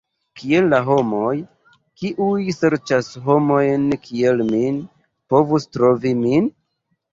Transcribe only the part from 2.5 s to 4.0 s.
serĉas homojn